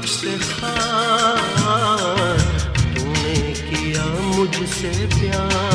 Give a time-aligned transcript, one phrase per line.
[0.00, 2.38] तुझसे खार
[2.96, 3.34] तूने
[3.68, 5.69] किया मुझसे प्यार।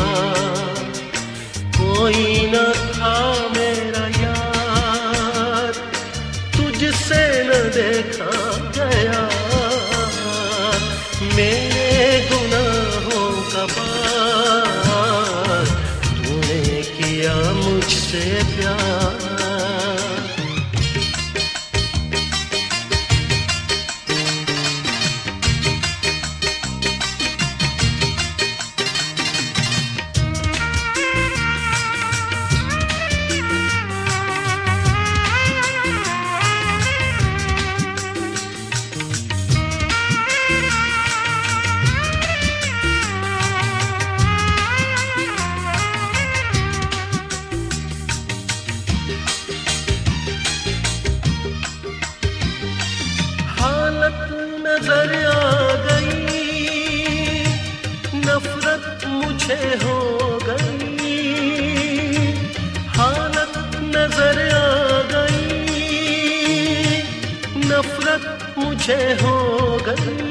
[68.88, 70.25] मुझे हो गई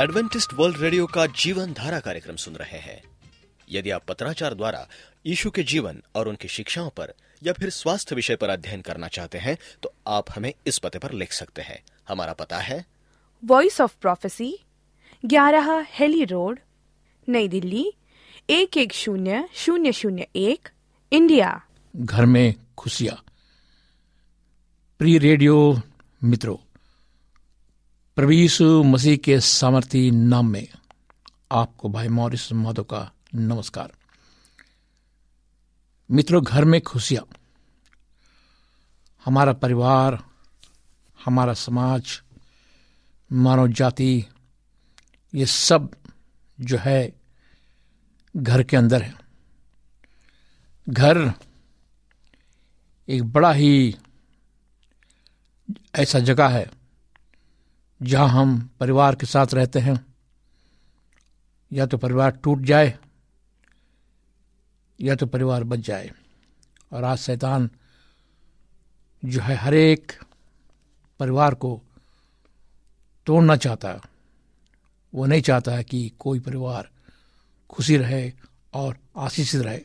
[0.00, 3.02] एडवेंटिस्ट वर्ल्ड रेडियो का जीवन धारा कार्यक्रम सुन रहे हैं।
[3.70, 4.86] यदि आप पत्राचार द्वारा
[5.26, 7.12] यीशु के जीवन और उनकी शिक्षाओं पर
[7.42, 11.12] या फिर स्वास्थ्य विषय पर अध्ययन करना चाहते हैं तो आप हमें इस पते पर
[11.12, 12.84] लिख सकते हैं। हमारा पता है
[13.44, 14.58] वॉइस ऑफ़ प्रोफेसी
[15.24, 16.58] ग्यारह हेली रोड
[17.28, 17.92] नई दिल्ली
[18.50, 20.68] एक एक शून्य शून्य शून्य एक
[21.12, 21.62] इंडिया।
[21.96, 23.22] घर में खुशियाँ।
[24.98, 25.80] प्रिय रेडियो
[26.24, 26.56] मित्रों
[28.20, 30.68] प्रभु यीशु मसीह के सामर्थी नाम में
[31.52, 33.92] आपको भाई मॉरिस माधो का नमस्कार।
[36.10, 37.34] मित्रों, घर में खुशियाँ।
[39.24, 40.24] हमारा परिवार,
[41.24, 42.22] हमारा समाज,
[43.32, 44.24] मानव जाति,
[45.34, 45.94] ये सब
[46.60, 47.12] जो है
[48.36, 49.14] घर के अंदर है।
[50.88, 51.32] घर
[53.08, 53.96] एक बड़ा ही
[55.94, 56.79] ऐसा जगह है
[58.02, 60.06] जहाँ हम परिवार के साथ रहते हैं,
[61.72, 62.98] या तो परिवार टूट जाए,
[65.00, 66.12] या तो परिवार बच जाए।
[66.92, 67.70] और आज शैतान
[69.24, 70.12] जो है हर एक
[71.18, 71.82] परिवार को
[73.26, 74.00] तोड़ना चाहता है।
[75.14, 76.90] वो नहीं चाहता है कि कोई परिवार
[77.70, 78.32] खुशी रहे
[78.74, 79.80] और आशीषित रहे।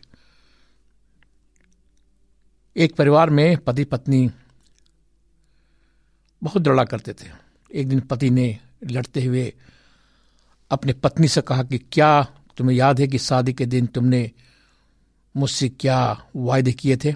[2.77, 4.31] एक परिवार में पति पत्नी
[6.44, 9.53] बहुत दृढ़ा करते थे। एक दिन पति ने लड़ते हुए
[10.71, 12.21] अपने पत्नी से कहा कि क्या
[12.57, 14.31] तुम्हें याद है कि शादी के दिन तुमने
[15.35, 17.13] मुझसे क्या वायदे किए थे?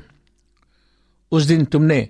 [1.32, 2.08] उस दिन तुमने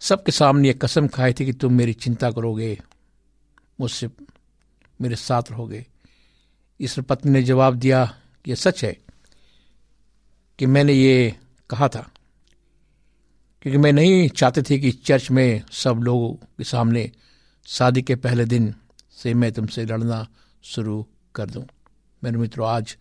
[0.00, 2.78] सबके सामने एक कसम खाई थी कि तुम मेरी चिंता करोगे,
[3.80, 4.08] मुझसे
[5.00, 5.86] मेरे साथ रहोगे।
[6.80, 8.04] इस पत्नी ने जवाब दिया
[8.44, 8.96] कि यह सच है
[10.58, 11.36] कि मैंने ये
[11.70, 12.10] कहा था,
[13.62, 17.10] क्योंकि मैं नहीं चाहते थे कि चर्च में सब लोगों के सामने
[17.66, 18.74] शादी के पहले दिन
[19.10, 20.28] से मैं तुमसे लड़ना
[20.62, 21.66] शुरू कर दूँ।
[22.24, 22.96] मेरे मित्रों, आज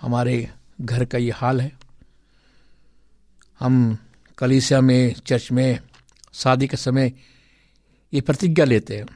[0.00, 0.50] हमारे
[0.80, 1.72] घर का ये हाल है।
[3.60, 3.98] हम
[4.38, 5.80] कलीसिया में, चर्च में
[6.32, 7.12] शादी के समय
[8.14, 9.06] ये प्रतिज्ञा लेते हैं।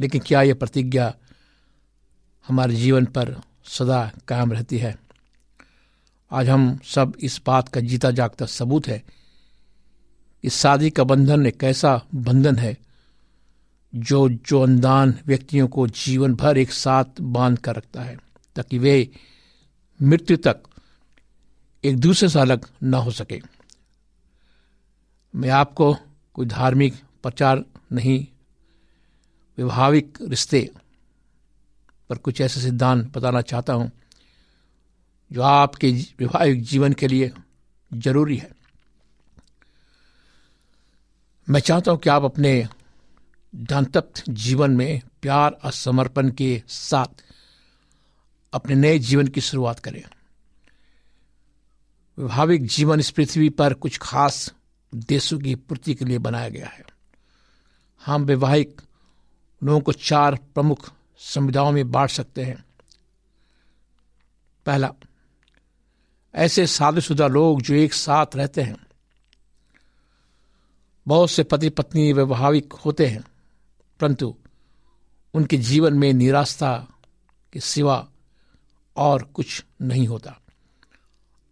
[0.00, 1.14] लेकिन क्या ये प्रतिज्ञा
[2.48, 4.98] हमारे जीवन पर सदा कायम रहती है?
[6.30, 9.02] आज हम सब इस बात का जीता जागता सबूत है।
[10.44, 12.83] इस शादी का बंधन एक ऐसा बंधन है
[13.94, 18.16] जो जो अनदान व्यक्तियों को जीवन भर एक साथ बाँध कर रखता है,
[18.56, 19.10] ताकि वे
[20.00, 20.62] मृत्यु तक
[21.84, 23.40] एक दूसरे से अलग न हो सके।
[25.34, 25.96] मैं आपको
[26.34, 28.26] कोई धार्मिक प्रचार नहीं,
[29.58, 30.70] वैवाहिक रिश्ते
[32.10, 33.90] पर कुछ ऐसे सिद्धांत बताना चाहता हूँ,
[35.30, 37.32] जो आपके वैवाहिक जीवन के लिए
[37.90, 38.50] ज़रूरी है।
[41.48, 42.66] मैं चाहता हूँ कि आप अपने
[43.54, 47.24] दांतप्त जीवन में प्यार और समर्पण के साथ
[48.52, 50.04] अपने नए जीवन की शुरुआत करें।
[52.18, 54.54] वैवाहिक जीवन इस पृथ्वी पर कुछ खास
[54.94, 56.84] उद्देश्यों की पूर्ति के लिए बनाया गया है।
[58.06, 58.82] हम वैवाहिक
[59.64, 62.64] लोगों को चार प्रमुख संविधाओं में बांट सकते हैं।
[64.66, 64.90] पहला,
[66.34, 68.86] ऐसे शादीशुदा लोग जो एक साथ रहते हैं।
[71.08, 73.24] बहुत से पति पत्नी वैवाहिक होते हैं।
[74.00, 74.36] परंतु
[75.34, 76.88] उनके जीवन में निराशा
[77.52, 78.08] के सिवा
[78.96, 80.40] और कुछ नहीं होता।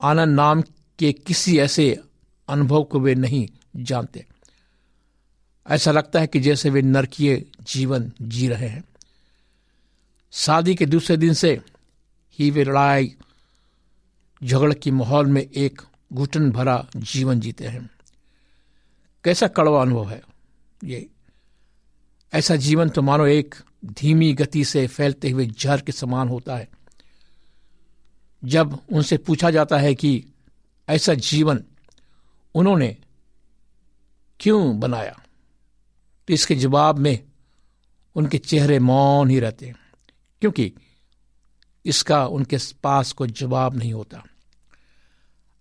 [0.02, 0.62] आनंद नाम
[0.98, 2.00] के किसी ऐसे
[2.48, 4.26] अनुभव को वे नहीं जानते।
[5.68, 8.84] ऐसा लगता है कि जैसे वे नरकीय जीवन जी रहे हैं।
[10.32, 11.60] शादी के दूसरे दिन से
[12.38, 13.16] ही वे लड़ाई,
[14.44, 15.82] झगड़ के माहौल में एक
[16.12, 17.90] घुटन भरा जीवन जीते हैं।
[19.24, 20.22] कैसा कड़वा अनुभव है
[20.84, 21.11] ये?
[22.32, 26.68] ऐसा जीवन तो मानो एक धीमी गति से फैलते हुए जहर के समान होता है।
[28.42, 30.24] जब उनसे पूछा जाता है कि
[30.88, 31.62] ऐसा जीवन
[32.54, 32.96] उन्होंने
[34.40, 35.20] क्यों बनाया
[36.28, 37.18] तो इसके जवाब में
[38.16, 39.76] उनके चेहरे मौन ही रहते हैं,
[40.42, 40.72] क्योंकि
[41.84, 44.22] इसका उनके पास कोई जवाब नहीं होता।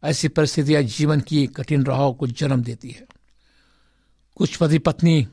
[0.03, 3.05] ऐसी परिस्थितियाँ जीवन की कठिन राहों को जन्म देती है।
[4.37, 5.27] कुछ पति पत्नी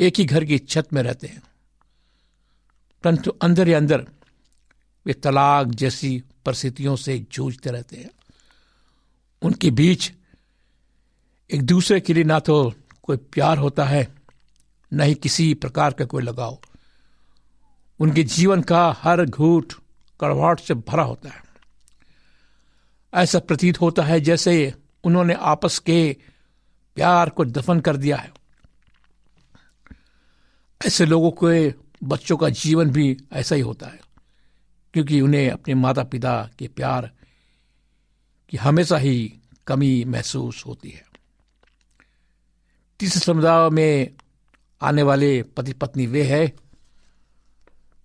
[0.00, 1.42] एक ही घर की छत में रहते हैं।
[3.04, 4.06] परंतु अंदर ही अंदर
[5.06, 8.10] वे तलाक जैसी परिस्थितियों से जूझते रहते हैं।
[9.42, 10.12] उनके बीच
[11.50, 14.14] एक दूसरे के लिए ना तो कोई प्यार होता है,
[14.92, 16.58] न ही किसी प्रकार का कोई लगाव।
[18.00, 19.72] उनके जीवन का हर घूट
[20.20, 21.42] कड़वाहट से भरा होता है।
[23.14, 26.16] ऐसा प्रतीत होता है जैसे उन्होंने आपस के
[26.94, 28.39] प्यार को दफन कर दिया है।
[30.86, 34.00] ऐसे लोगों के बच्चों का जीवन भी ऐसा ही होता है,
[34.94, 37.10] क्योंकि उन्हें अपने माता पिता के प्यार
[38.48, 41.04] की हमेशा ही कमी महसूस होती है।
[43.00, 44.10] तीसरे समुदाय में
[44.80, 46.52] आने वाले पति पत्नी वे है,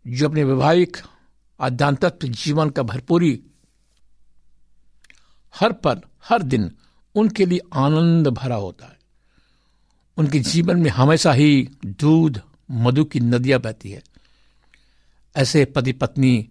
[0.08, 0.98] जो अपने वैवाहिक
[1.60, 3.44] आध्यात्मिक जीवन का भरपूरी
[5.55, 6.72] हर पल, हर दिन
[7.15, 8.98] उनके लिए आनंद भरा होता है।
[10.17, 12.41] उनके जीवन में हमेशा ही दूध
[12.72, 14.03] मधु की नदियाँ बहती है।
[15.36, 16.50] ऐसे पति पत्नी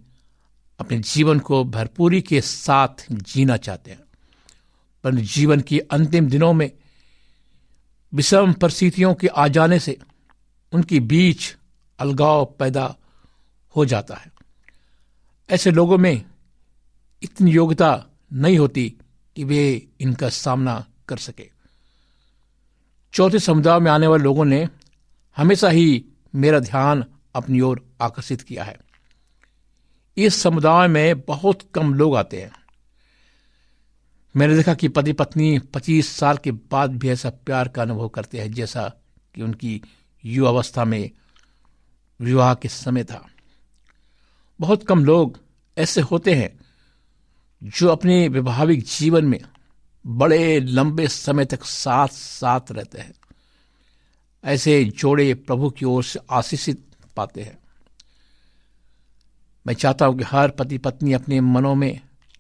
[0.81, 4.01] अपने जीवन को भरपूरी के साथ जीना चाहते हैं।
[5.05, 6.73] पर जीवन के अंतिम दिनों में
[8.15, 9.99] विषम परिस्थितियों के आ जाने से
[10.73, 11.57] उनके बीच
[11.99, 12.97] अलगाव पैदा
[13.77, 14.33] हो जाता है।
[15.51, 16.25] ऐसे लोगों में
[17.23, 18.95] इतनी योग्यता नहीं होती
[19.37, 21.51] कि वे इनका सामना कर सके।
[23.13, 24.69] चौथे समुदाय में आने वाले लोगों ने
[25.37, 28.77] हमेशा ही मेरा ध्यान अपनी ओर आकर्षित किया है।
[30.17, 32.53] इस समुदाय में बहुत कम लोग आते हैं।
[34.37, 38.41] मैंने देखा कि पति पत्नी 25 साल के बाद भी ऐसा प्यार का अनुभव करते
[38.41, 38.93] हैं, जैसा
[39.35, 39.83] कि उनकी
[40.25, 41.11] युवावस्था में
[42.21, 43.27] विवाह के समय था।
[44.61, 45.41] बहुत कम लोग
[45.79, 46.61] ऐसे होते हैं
[47.63, 49.41] जो अपने वैवाहिक जीवन में
[50.07, 53.13] बड़े लंबे समय तक साथ साथ रहते हैं।
[54.45, 56.85] ऐसे जोड़े प्रभु की ओर से आशीषित
[57.17, 57.59] पाते हैं।
[59.67, 61.93] मैं चाहता हूँ कि हर पति पत्नी अपने मनों में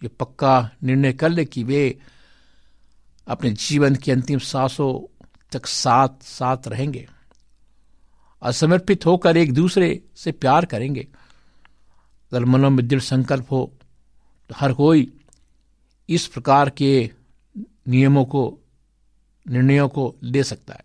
[0.02, 1.98] ये पक्का निर्णय कर ले कि वे
[3.26, 4.92] अपने जीवन की अंतिम सांसों
[5.52, 7.06] तक साथ साथ रहेंगे
[8.42, 11.06] और समर्पित होकर एक दूसरे से प्यार करेंगे।
[12.32, 13.70] अगर मनों में दृढ़ संकल्प हो
[14.50, 15.12] तो हर कोई
[16.08, 17.10] इस प्रकार के
[17.88, 18.58] नियमों को,
[19.46, 20.83] निर्णयों को ले सकता है।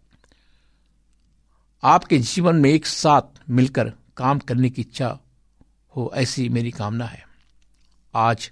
[1.84, 5.18] आपके जीवन में एक साथ मिलकर काम करने की इच्छा
[5.94, 7.24] हो, ऐसी मेरी कामना है।
[8.14, 8.52] आज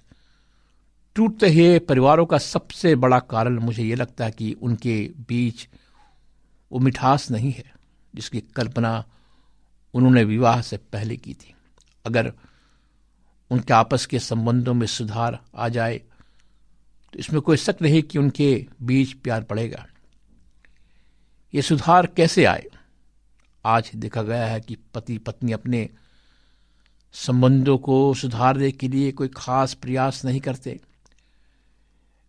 [1.16, 4.96] टूटते हुए परिवारों का सबसे बड़ा कारण मुझे यह लगता है कि उनके
[5.28, 5.66] बीच
[6.72, 7.64] वो मिठास नहीं है,
[8.14, 9.04] जिसकी कल्पना
[9.94, 11.54] उन्होंने विवाह से पहले की थी।
[12.04, 12.32] अगर
[13.50, 15.98] उनके आपस के संबंधों में सुधार आ जाए
[17.14, 19.86] तो इसमें कोई शक नहीं कि उनके बीच प्यार पड़ेगा।
[21.54, 22.66] ये सुधार कैसे आए?
[23.68, 25.88] आज देखा गया है कि पति पत्नी अपने
[27.12, 30.80] संबंधों को सुधारने के लिए कोई खास प्रयास नहीं करते।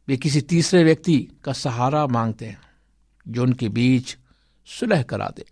[0.08, 2.62] वे किसी तीसरे व्यक्ति का सहारा मांगते हैं,
[3.28, 4.18] जो उनके बीच
[4.68, 5.46] सुलह करा दे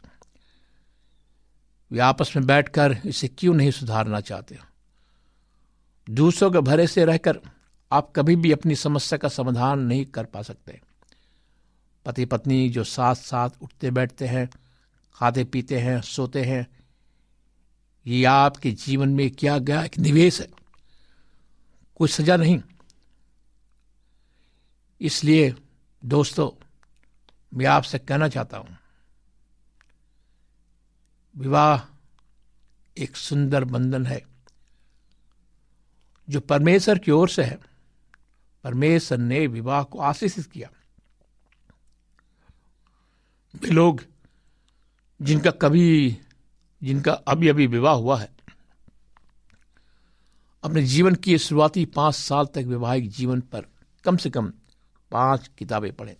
[1.91, 4.59] वे आपस में बैठकर इसे क्यों नहीं सुधारना चाहते?
[6.09, 7.39] दूसरों के भरे से रहकर
[7.91, 10.81] आप कभी भी अपनी समस्या का समाधान नहीं कर पा सकते।
[12.05, 14.49] पति पत्नी जो साथ साथ उठते बैठते हैं
[15.17, 16.65] खाते पीते हैं, सोते हैं।
[18.05, 20.47] ये आपके जीवन में क्या गया एक निवेश है।
[21.95, 22.61] कोई सजा नहीं।
[25.01, 25.53] इसलिए
[26.05, 26.49] दोस्तों,
[27.53, 28.77] मैं आपसे कहना चाहता हूँ,
[31.35, 31.81] विवाह
[32.97, 34.21] एक सुंदर बंधन है,
[36.27, 37.57] जो परमेश्वर की ओर से है।
[38.63, 40.69] परमेश्वर ने विवाह को आशीषित किया।
[43.53, 44.03] वे लोग
[45.19, 46.17] जिनका कभी,
[46.81, 48.29] जिनका अभी अभी विवाह हुआ है,
[50.63, 53.65] अपने जीवन की शुरुआती पाँच साल तक वैवाहिक जीवन पर
[54.05, 54.51] कम से कम
[55.11, 56.15] पाँच किताबें पढ़ें।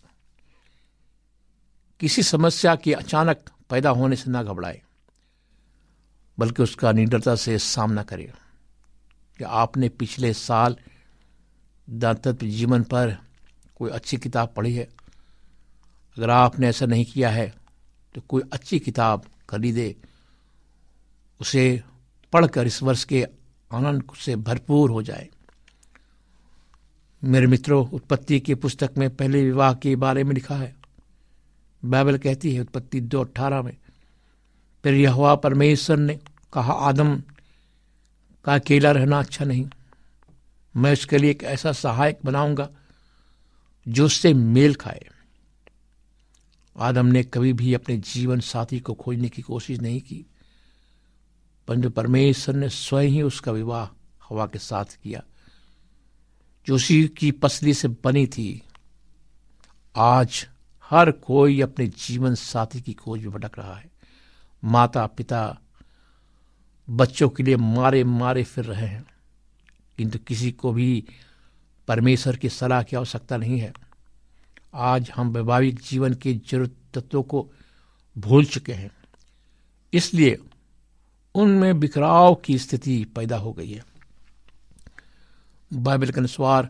[1.99, 4.81] किसी समस्या के अचानक पैदा होने से ना घबराए,
[6.37, 8.27] बल्कि उसका निडरता से सामना करें
[9.39, 10.77] कि आपने पिछले साल
[11.87, 13.17] दातत्व जीवन पर
[13.75, 14.83] कोई अच्छी किताब पढ़ी है।
[16.17, 17.53] अगर आपने ऐसा नहीं किया है
[18.15, 19.95] तो कोई अच्छी किताब खरीदे,
[21.41, 21.83] उसे
[22.33, 23.25] पढ़कर इस वर्ष के
[23.71, 25.27] आनंद से भरपूर हो जाए।
[27.21, 30.75] मेरे मित्रों, उत्पत्ति की पुस्तक में पहले विवाह के बारे में लिखा है।
[31.83, 33.75] बाइबल कहती है उत्पत्ति दो अट्ठारह में,
[34.83, 36.19] फिर यह परमेश्वर ने
[36.53, 37.21] कहा, आदम
[38.45, 39.67] का अकेला रहना अच्छा नहीं।
[40.75, 42.69] मैं उसके लिए एक ऐसा सहायक बनाऊँगा
[43.85, 45.05] जो उससे मेल खाए।
[46.79, 50.25] आदम ने कभी भी अपने जीवन साथी को खोजने की कोशिश नहीं की।
[51.67, 53.85] परंतु परमेश्वर ने स्वयं ही उसका विवाह
[54.29, 55.23] हवा के साथ किया,
[56.67, 58.63] जो उसी की पसली से बनी थी।
[59.95, 60.47] आज
[60.83, 63.91] हर कोई अपने जीवन साथी की खोज में भटक रहा है।
[64.63, 65.59] माता, पिता,
[66.89, 69.05] बच्चों के लिए मारे मारे फिर रहे हैं।
[69.97, 71.05] किंतु किसी को भी
[71.87, 73.86] परमेश्वर की सलाह की आवश्यकता नहीं है।
[74.73, 77.51] आज हम वैवाहिक जीवन के ज़रूरत तत्वों को
[78.17, 78.91] भूल चुके हैं।
[79.93, 80.37] इसलिए
[81.35, 83.85] उनमें बिखराव की स्थिति पैदा हो गई है।
[85.73, 86.69] बाइबल के अनुसार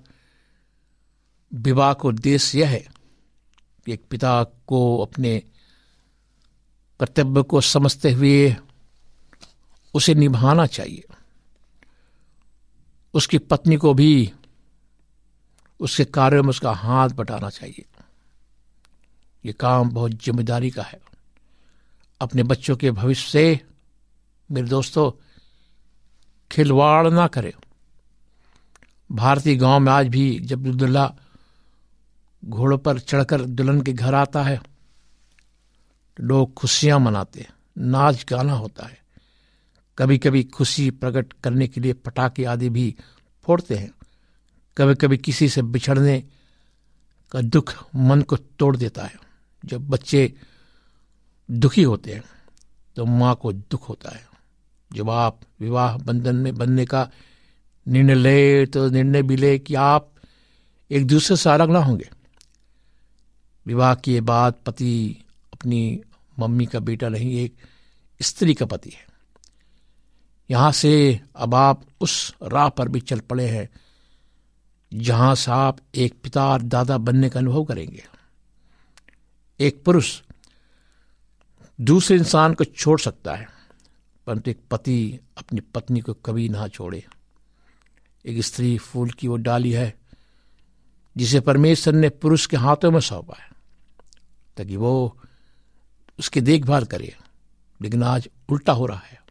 [1.53, 2.87] विवाह का उद्देश्य यह है
[3.85, 5.43] कि एक पिता को अपने
[6.99, 8.55] कर्तव्य को समझते हुए
[9.93, 11.03] उसे निभाना चाहिए।
[13.13, 14.33] उसकी पत्नी को भी
[15.79, 17.85] उसके कार्यों में उसका हाथ बटाना चाहिए।
[19.45, 20.99] ये काम बहुत ज़िम्मेदारी का है।
[22.21, 23.61] अपने बच्चों के भविष्य से,
[24.51, 25.11] मेरे दोस्तों,
[26.51, 27.53] खिलवाड़ ना करें।
[29.11, 31.15] भारतीय गाँव में आज भी जब दुल्हा
[32.45, 34.61] घोड़ों पर चढ़कर दुल्हन के घर आता है।
[36.19, 38.99] लोग खुशियाँ मनाते हैं। नाच गाना होता है।
[39.97, 42.95] कभी कभी खुशी प्रकट करने के लिए पटाखे आदि भी
[43.43, 43.91] फोड़ते हैं।
[44.77, 46.19] कभी कभी किसी से बिछड़ने
[47.31, 49.15] का दुख मन को तोड़ देता है।
[49.63, 50.33] जब बच्चे
[51.49, 52.23] दुखी होते हैं
[52.97, 54.25] तो माँ को दुख होता है।
[54.91, 57.09] जब आप विवाह बंधन में बनने का
[57.85, 60.11] निर्णय ले तो निर्णय भी ले कि आप
[60.91, 62.09] एक दूसरे से अलग ना होंगे।
[63.65, 66.01] विवाह के बाद पति अपनी
[66.39, 67.55] मम्मी का बेटा नहीं, एक
[68.19, 69.05] स्त्री का पति है।
[70.49, 73.67] यहाँ से अब आप उस राह पर भी चल पड़े हैं
[74.93, 78.05] जहाँ से आप एक पिता और दादा बनने का अनुभव करेंगे।
[79.59, 80.21] एक पुरुष
[81.81, 83.47] दूसरे इंसान को छोड़ सकता है,
[84.27, 87.05] परंतु एक पति अपनी पत्नी को कभी ना छोड़े।
[88.25, 89.97] एक स्त्री फूल की वो डाली है,
[91.17, 93.49] जिसे परमेश्वर ने पुरुष के हाथों में सौंपा है,
[94.57, 95.19] ताकि वो
[96.19, 97.17] उसकी देखभाल करे।
[97.81, 99.21] लेकिन आज उल्टा हो रहा है।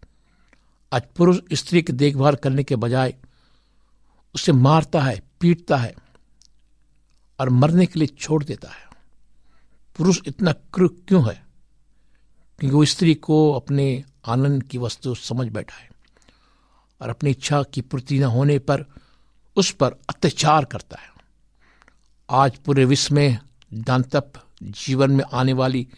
[0.92, 3.14] आज पुरुष स्त्री की देखभाल करने के बजाय
[4.34, 5.94] उसे मारता है पीटता है
[7.40, 8.86] और मरने के लिए छोड़ देता है।
[9.96, 11.46] पुरुष इतना क्रूर क्यों है?
[12.58, 15.90] क्योंकि वो स्त्री को अपने आनंद की वस्तु समझ बैठा है
[17.02, 18.84] और अपनी इच्छा की पूर्ति न होने पर
[19.56, 21.08] उस पर अत्याचार करता है।
[22.30, 23.38] आज पूरे विश्व में
[23.74, 25.88] दांतप जीवन में आने वाली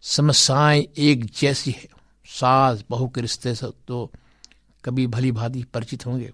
[0.00, 1.88] समस्याएँ एक जैसी है।
[2.26, 4.12] सास, बहू के रिश्ते से तो
[4.84, 6.32] कभी भली भांति परिचित होंगे।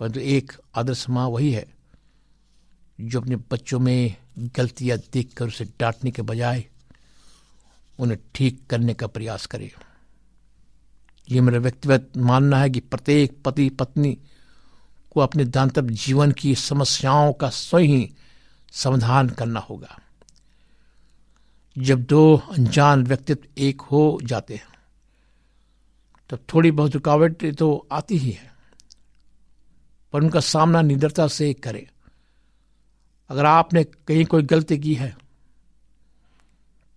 [0.00, 1.66] परंतु एक आदर्श माँ वही है,
[3.00, 6.64] जो अपने बच्चों में गलतियाँ देखकर उसे डांटने के बजाय
[7.98, 9.72] उन्हें ठीक करने का प्रयास करे।
[11.28, 14.18] ये मेरा व्यक्तिगत मानना है कि प्रत्येक पति पत्नी
[15.10, 18.12] को अपने दांतव्य जीवन की समस्याओं का स्वयं ही
[18.72, 19.98] समाधान करना होगा।
[21.78, 24.68] जब दो अनजान व्यक्तित्व एक हो जाते हैं,
[26.30, 28.57] तब थोड़ी बहुत रुकावटें तो आती ही है।
[30.12, 31.86] पर उनका सामना निडरता से करें।
[33.30, 35.16] अगर आपने कहीं कोई गलती की है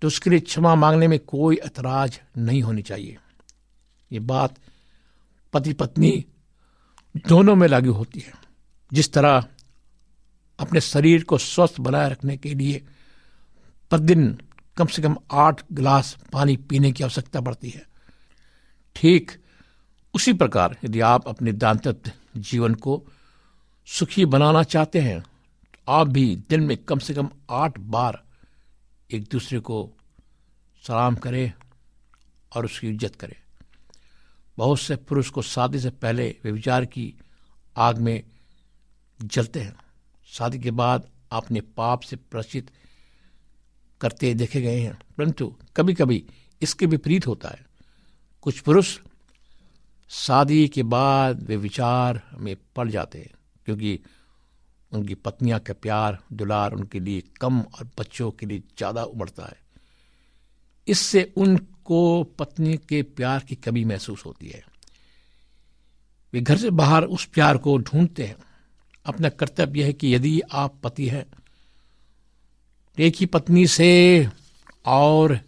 [0.01, 3.17] तो उसके लिए क्षमा मांगने में कोई ऐतराज नहीं होनी चाहिए।
[4.11, 4.55] ये बात
[5.53, 6.25] पति पत्नी
[7.27, 8.33] दोनों में लागू होती है।
[8.91, 9.45] जिस तरह
[10.59, 12.81] अपने शरीर को स्वस्थ बनाए रखने के लिए
[13.91, 14.37] प्रतिदिन
[14.77, 17.85] कम से कम आठ गिलास पानी पीने की आवश्यकता पड़ती है।
[18.95, 19.31] ठीक
[20.13, 23.01] उसी प्रकार यदि आप अपने दांतत्व जीवन को
[23.87, 28.21] सुखी बनाना चाहते हैं तो आप भी दिन में कम से कम आठ बार
[29.09, 29.89] एक दूसरे को
[30.83, 31.51] सलाम करें
[32.51, 33.35] और उसकी इज़्ज़त करें।
[34.57, 37.13] बहुत से पुरुष को शादी से पहले वे विचार की
[37.75, 38.23] आग में
[39.19, 39.75] जलते हैं।
[40.29, 42.71] शादी के बाद अपने पाप से प्रचित
[44.01, 46.23] करते देखे गए हैं, परंतु कभी कभी
[46.61, 47.65] इसके विपरीत होता है।
[48.45, 48.97] कुछ पुरुष
[50.11, 53.31] शादी के बाद वे विचार में पड़ जाते हैं,
[53.65, 53.99] क्योंकि
[54.91, 59.59] उनकी पत्नियाँ का प्यार, दुलार उनके लिए कम और बच्चों के लिए ज़्यादा उमड़ता है।
[60.87, 64.63] इससे उनको पत्नी के प्यार की कमी महसूस होती है।
[66.33, 68.35] वे घर से बाहर उस प्यार को ढूंढते हैं।
[69.05, 71.25] अपना कर्तव्य है कि यदि आप पति हैं,
[72.97, 74.27] एक ही पत्नी से
[74.85, 75.39] और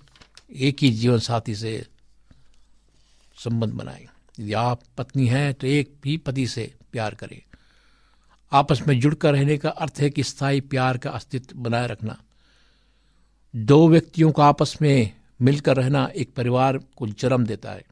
[0.52, 1.86] एक ही जीवन साथी से
[3.38, 4.08] संबंध बनाएँ।
[4.40, 7.42] यदि आप पत्नी हैं तो एक भी पति से प्यार करें।
[8.52, 12.18] आपस में जुड़कर रहने का अर्थ है कि स्थायी प्यार का अस्तित्व बनाए रखना।
[13.54, 17.84] दो व्यक्तियों का आपस में मिलकर रहना एक परिवार को जन्म देता है।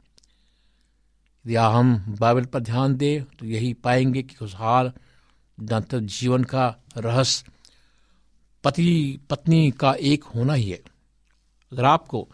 [1.45, 4.91] यदि हम बाइबल पर ध्यान दें तो यही पाएँगे कि खुशहाल,
[5.57, 7.51] दांत जीवन का रहस्य
[8.63, 10.81] पति, पत्नी का एक होना ही है।
[11.71, 12.27] अगर आपको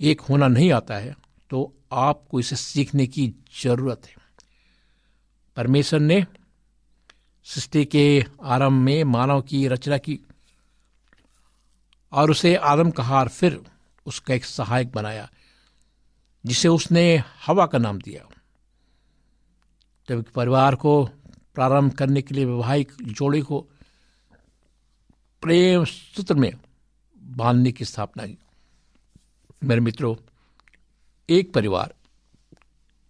[0.00, 1.14] एक होना नहीं आता है
[1.50, 4.14] तो आपको इसे सीखने की ज़रूरत है।
[5.56, 6.26] परमेश्वर ने
[7.44, 10.18] सृष्टि के आरंभ में मानव की रचना की
[12.12, 13.60] और उसे आदम का हार फिर
[14.06, 15.28] उसका एक सहायक बनाया,
[16.46, 18.26] जिसे उसने हवा का नाम दिया।
[20.08, 21.04] जब परिवार को
[21.54, 23.60] प्रारंभ करने के लिए वैवाहिक जोड़े को
[25.42, 26.52] प्रेम सूत्र में
[27.18, 28.38] बांधने की स्थापना की।
[29.64, 30.14] मेरे मित्रों
[31.30, 31.94] एक परिवार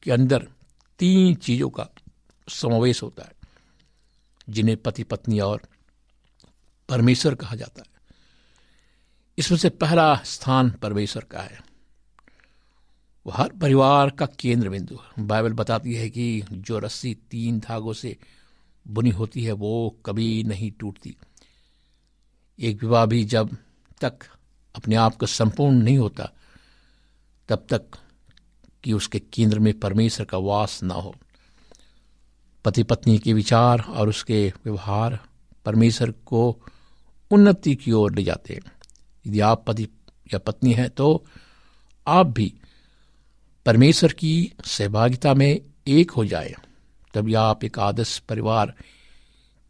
[0.02, 0.48] के अंदर
[0.98, 1.88] तीन चीज़ों का
[2.48, 3.32] समावेश होता है,
[4.48, 5.62] जिन्हें पति पत्नी और
[6.88, 8.00] परमेश्वर कहा जाता है।
[9.38, 11.60] इसमें से पहला स्थान परमेश्वर का है।
[13.26, 17.92] वो हर परिवार का केंद्र बिंदु है। बाइबल बताती है कि जो रस्सी तीन धागों
[17.92, 18.16] से
[18.88, 21.16] बुनी होती है, वो कभी नहीं टूटती।
[22.58, 23.56] एक विवाह भी जब
[24.00, 24.18] तक
[24.74, 26.30] अपने आप को संपूर्ण नहीं होता,
[27.48, 27.86] तब तक
[28.84, 31.14] कि उसके केंद्र में परमेश्वर का वास ना हो।
[32.64, 35.18] पति पत्नी के विचार और उसके व्यवहार
[35.64, 36.56] परमेश्वर को
[37.30, 38.72] उन्नति की ओर ले जाते हैं।
[39.26, 39.88] यदि आप पति
[40.32, 41.24] या पत्नी हैं तो
[42.06, 42.52] आप भी
[43.66, 46.54] परमेश्वर की सहभागिता में एक हो जाए
[47.14, 48.74] तभी आप एक आदर्श परिवार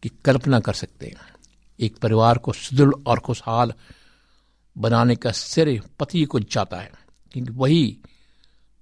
[0.03, 1.35] की कल्पना कर सकते हैं।
[1.81, 3.73] एक परिवार को सुदृढ़ और खुशहाल
[4.77, 6.91] बनाने का श्रेय पति को जाता है,
[7.33, 7.97] क्योंकि वही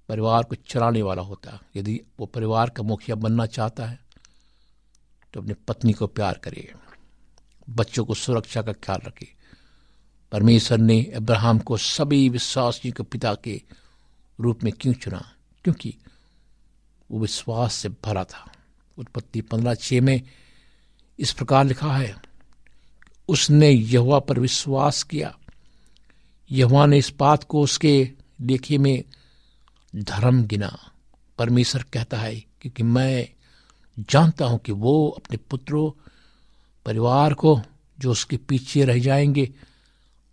[0.09, 3.99] परिवार को चलाने वाला होता है। यदि वो परिवार का मुखिया बनना चाहता है
[5.33, 6.73] तो अपनी पत्नी को प्यार करिए
[7.69, 9.33] बच्चों को सुरक्षा का ख्याल रखिए
[10.31, 13.61] परमेश्वर ने अब्राहम को सभी विश्वासियों के पिता के
[14.39, 15.21] रूप में क्यों चुना?
[15.63, 15.95] क्योंकि
[17.11, 18.51] वो विश्वास से भरा था।
[18.97, 20.21] उत्पत्ति पंद्रह छः में
[21.19, 22.15] इस प्रकार लिखा है,
[23.27, 25.37] उसने यहुआ पर विश्वास किया।
[26.51, 29.03] यहुआ ने इस बात को उसके लेखे में
[29.95, 30.77] धर्म गिना।
[31.37, 33.29] परमेश्वर कहता है क्योंकि मैं
[33.99, 35.91] जानता हूँ कि वो अपने पुत्रों,
[36.85, 37.61] परिवार को,
[37.99, 39.53] जो उसके पीछे रह जाएँगे,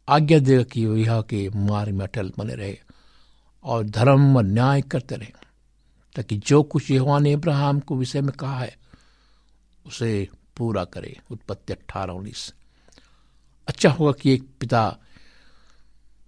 [0.09, 2.79] आज्ञा देगा कि यह के मार्ग में अटल बने रहे
[3.65, 5.33] और धर्म और न्याय करते रहे।
[6.17, 8.79] ताकि जो कुछ यहोवा ने इब्राहिम को विषय में कहा है,
[9.87, 12.55] उसे पूरा करे। उत्पत्ति अट्ठारह उन्नीस।
[13.69, 14.99] अच्छा होगा कि एक पिता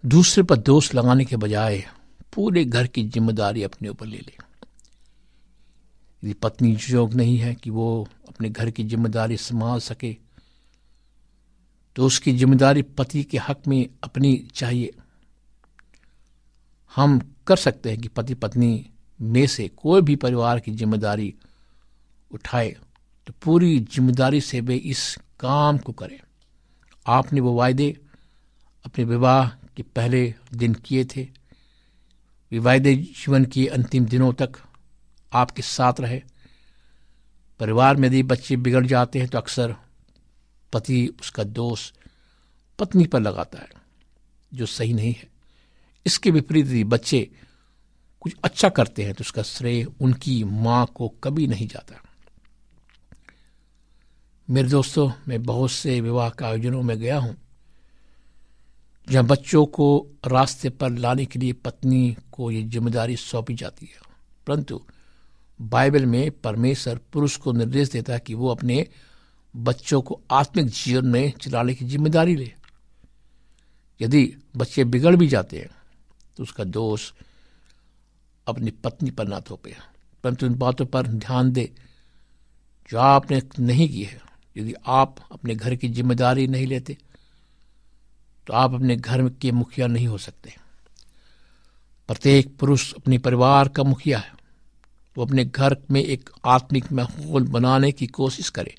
[0.07, 1.91] दूसरे पर दोष लगाने के बजाय
[2.38, 4.33] पूरे घर की ज़िम्मेदारी अपने ऊपर ले ले।
[6.22, 7.87] यदि पत्नी योग नहीं है कि वो
[8.29, 10.12] अपने घर की ज़िम्मेदारी संभाल सके
[11.96, 14.90] तो उसकी ज़िम्मेदारी पति के हक में अपनी चाहिए।
[16.94, 18.70] हम कर सकते हैं कि पति पत्नी
[19.20, 21.33] में से कोई भी परिवार की ज़िम्मेदारी
[22.31, 22.68] उठाए
[23.27, 25.03] तो पूरी ज़िम्मेदारी से वे इस
[25.40, 26.18] काम को करें।
[27.07, 27.90] आपने वो वायदे
[28.85, 30.22] अपने विवाह के पहले
[30.55, 31.27] दिन किए थे
[32.52, 34.56] विवाहित जीवन के अंतिम दिनों तक
[35.32, 36.22] आपके साथ रहे।
[37.61, 39.74] परिवार में यदि बच्चे बिगड़ जाते हैं तो अक्सर
[40.72, 41.90] पति उसका दोष
[42.78, 43.68] पत्नी पर लगाता है,
[44.52, 45.28] जो सही नहीं है।
[46.06, 47.28] इसके विपरीत यदि बच्चे
[48.22, 52.02] कुछ अच्छा करते हैं तो उसका श्रेय उनकी माँ को कभी नहीं जाता।
[54.48, 57.37] मेरे दोस्तों, मैं बहुत से विवाह के आयोजनों में गया हूँ।
[59.11, 59.87] जहाँ बच्चों को
[60.27, 64.01] रास्ते पर लाने के लिए पत्नी को ये ज़िम्मेदारी सौंपी जाती है।
[64.47, 64.81] परंतु
[65.61, 68.87] बाइबल में परमेश्वर पुरुष को निर्देश देता है कि वो अपने
[69.55, 72.53] बच्चों को आत्मिक जीवन में चलाने की ज़िम्मेदारी ले।
[74.01, 74.25] यदि
[74.57, 75.71] बच्चे बिगड़ भी जाते हैं
[76.37, 77.11] तो उसका दोष
[78.47, 79.75] अपनी पत्नी पर ना थोपे।
[80.25, 81.71] परंतु इन बातों पर ध्यान दे,
[82.90, 84.21] जो आपने नहीं की है।
[84.57, 86.97] यदि आप अपने घर की ज़िम्मेदारी नहीं लेते
[88.48, 90.54] तो आप अपने घर के मुखिया नहीं हो सकते।
[92.08, 94.32] प्रत्येक पुरुष अपने परिवार का मुखिया है।
[95.16, 98.74] वो अपने घर में एक आत्मिक माहौल बनाने की कोशिश करे।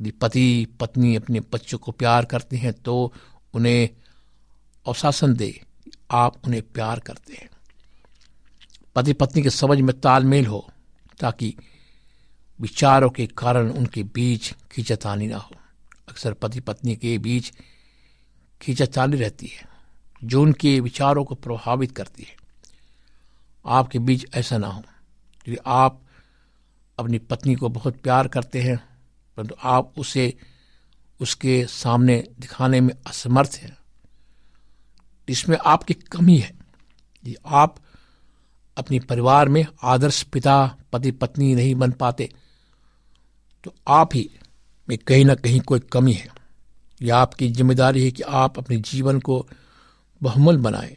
[0.00, 3.12] यदि पति, पत्नी अपने बच्चों को प्यार करते हैं तो
[3.54, 3.88] उन्हें
[4.86, 5.62] अवशासन दे
[6.10, 7.48] आप उन्हें प्यार करते हैं।
[8.94, 10.70] पति, पत्नी के समझ में तालमेल हो,
[11.20, 11.54] ताकि
[12.60, 15.54] विचारों के कारण उनके बीच खींचतानी ना हो।
[16.08, 17.52] अक्सर पति, पत्नी के बीच
[18.62, 19.64] खींचाचाली रहती है,
[20.24, 22.36] जो उनके विचारों को प्रभावित करती है।
[23.64, 24.82] आपके बीच ऐसा ना हो।
[25.48, 26.00] यदि आप
[26.98, 28.76] अपनी पत्नी को बहुत प्यार करते हैं,
[29.36, 30.32] परंतु आप उसे
[31.20, 33.76] उसके सामने दिखाने में असमर्थ हैं,
[35.28, 37.76] इसमें आपकी कमी है। यदि आप
[38.76, 42.28] अपने परिवार में आदर्श पिता, पति, पत्नी नहीं बन पाते
[43.64, 44.28] तो आप ही
[44.88, 46.28] में कहीं ना कहीं कोई कमी है।
[47.02, 49.46] यह आपकी ज़िम्मेदारी है कि आप अपने जीवन को
[50.20, 50.96] बहुमल बनाएँ।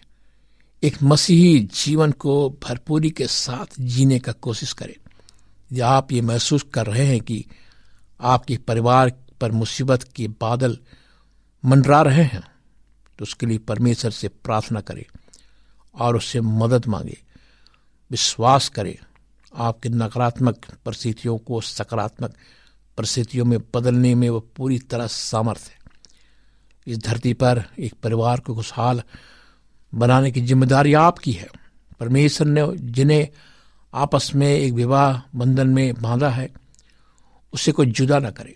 [0.84, 6.66] एक मसीही जीवन को भरपूरी के साथ जीने का कोशिश करें। यदि आप ये महसूस
[6.74, 7.46] कर रहे हैं कि
[8.20, 10.78] आपके परिवार पर मुसीबत के बादल
[11.64, 12.44] मंडरा रहे हैं
[13.20, 15.04] तो उसके लिए परमेश्वर से प्रार्थना करें
[15.96, 17.18] और उससे मदद मांगे।
[18.12, 18.96] विश्वास करें,
[19.54, 22.34] आपके नकारात्मक परिस्थितियों को सकारात्मक
[22.98, 25.85] परिस्थितियों में बदलने में वो पूरी तरह सामर्थ है।
[26.88, 29.04] इस धरती पर एक परिवार को खुशहाल
[29.94, 31.48] बनाने की ज़िम्मेदारी आपकी है।
[32.00, 33.28] परमेश्वर ने जिन्हें
[33.94, 36.50] आपस में एक विवाह बंधन में बांधा है,
[37.54, 38.56] उसे कोई जुदा ना करे।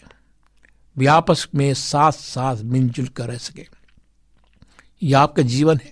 [0.98, 3.68] वे आपस में साथ साथ मिलजुल कर रह सके।
[5.04, 5.92] यह आपका जीवन है।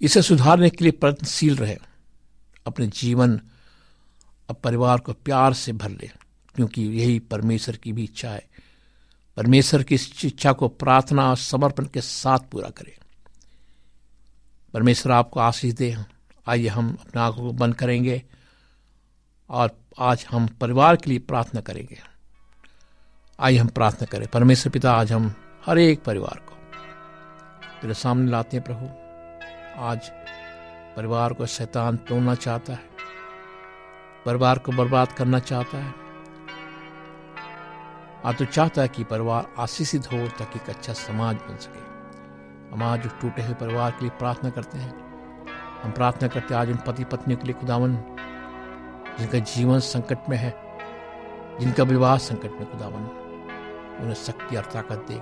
[0.00, 1.78] इसे सुधारने के लिए प्रयत्नशील रहे।
[2.66, 3.40] अपने जीवन
[4.48, 6.10] अब परिवार को प्यार से भर ले,
[6.54, 8.46] क्योंकि यही परमेश्वर की भी इच्छा है।
[9.36, 12.98] परमेश्वर की इस इच्छा को प्रार्थना और समर्पण के साथ पूरा करें।
[14.74, 15.96] परमेश्वर आपको आशीष दे।
[16.46, 18.22] आइए हम अपने आँखों को बंद करेंगे
[19.50, 22.00] और आज हम परिवार के लिए प्रार्थना करेंगे।
[23.40, 25.34] आइए हम प्रार्थना करें। परमेश्वर पिता, आज हम
[25.66, 26.54] हर एक परिवार को
[27.82, 28.86] तेरे सामने लाते हैं प्रभु।
[29.82, 30.10] आज
[30.96, 32.90] परिवार को शैतान तोड़ना चाहता है।
[34.26, 36.03] परिवार को बर्बाद करना चाहता है।
[38.24, 41.78] आज तो चाहता है कि परिवार आशीषित हो ताकि एक अच्छा समाज बन सके।
[42.74, 44.94] हम आज टूटे हुए परिवार के लिए प्रार्थना करते हैं।
[45.82, 47.96] हम प्रार्थना करते हैं आज उन पति पत्नियों के लिए खुदावन,
[49.18, 50.78] जिनका जीवन संकट में है,
[51.60, 53.04] जिनका विवाह संकट में खुदावन,
[54.00, 55.20] उन्हें शक्ति और ताकत दे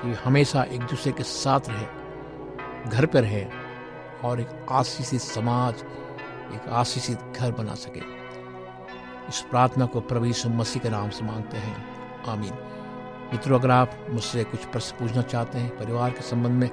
[0.00, 1.86] कि हमेशा एक दूसरे के साथ रहे,
[2.90, 3.46] घर पर रहे
[4.24, 5.74] और एक आशीषित समाज,
[6.54, 8.00] एक आशीषित घर बना सके।
[9.28, 11.89] इस प्रार्थना को यीशु मसीह के नाम से मांगते हैं।
[12.28, 12.54] आमीन।
[13.32, 16.70] मित्रों, अगर आप मुझसे कुछ प्रश्न पूछना चाहते हैं, परिवार के संबंध में,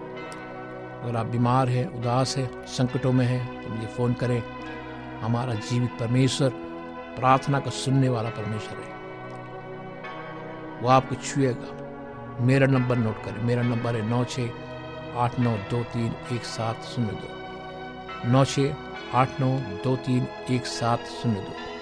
[1.04, 4.44] अगर आप बीमार हैं, उदास है, संकटों में हैं तो मुझे फ़ोन करें।
[5.22, 6.50] हमारा जीवित परमेश्वर
[7.20, 8.98] प्रार्थना को सुनने वाला परमेश्वर है।
[10.82, 11.88] वो आपको छुएगा।
[12.42, 14.50] मेरा नंबर नोट करें। मेरा नंबर है नौ छः
[15.18, 17.28] आठ नौ दो तीन एक सात शून्य दो।
[18.30, 18.76] नौ छः
[19.14, 21.77] आठ नौ दो तीन एक सात शून्य दो।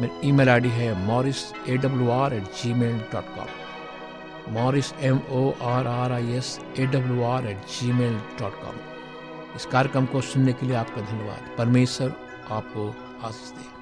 [0.00, 5.50] मेरी ईमेल आईडी है Morris A W R at Gmail dot com Morris M O
[5.72, 8.80] R R I S A W R at Gmail dot com
[9.56, 12.12] इस कार्यक्रम को सुनने के लिए आपका धन्यवाद। परमेश्वर
[12.50, 12.88] आपको
[13.26, 13.81] आशीष दे।